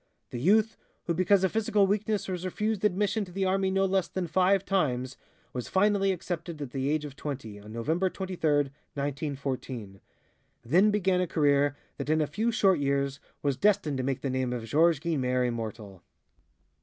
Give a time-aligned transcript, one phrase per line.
[0.31, 4.07] The youth, who because of physical weakness was refused admission to the army no less
[4.07, 5.15] than five times,
[5.53, 10.01] was finally accepted at the age of twenty, on November 23, 1914.
[10.65, 14.31] Then began a career that in a few short years was destined to make the
[14.31, 16.01] name of Georges Guynemer immortal.